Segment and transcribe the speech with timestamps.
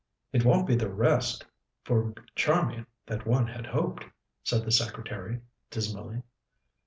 [0.33, 1.45] "It won't be the rest
[1.83, 4.05] for Charmian that one had hoped,''
[4.41, 6.23] said the secretary dismally.